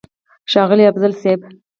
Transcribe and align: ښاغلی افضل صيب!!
ښاغلی 0.51 0.85
افضل 0.91 1.11
صيب!! 1.21 1.39